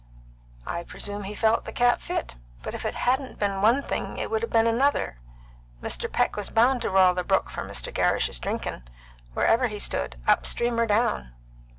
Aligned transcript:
"I 0.65 0.83
presume 0.83 1.25
he 1.25 1.35
felt 1.35 1.65
the 1.65 1.71
cap 1.71 1.99
fit. 2.01 2.35
But 2.63 2.73
if 2.73 2.85
it 2.85 2.95
hadn't 2.95 3.37
b'en 3.37 3.61
one 3.61 3.83
thing, 3.83 4.15
'twould 4.15 4.49
b'en 4.49 4.65
another. 4.65 5.19
Mr. 5.79 6.11
Peck 6.11 6.35
was 6.35 6.49
bound 6.49 6.81
to 6.81 6.89
roil 6.89 7.13
the 7.13 7.23
brook 7.23 7.51
for 7.51 7.61
Mr. 7.63 7.93
Gerrish's 7.93 8.39
drinkin', 8.39 8.81
wherever 9.35 9.67
he 9.67 9.77
stood, 9.77 10.19
up 10.27 10.47
stream 10.47 10.79
or 10.79 10.87
down." 10.87 11.33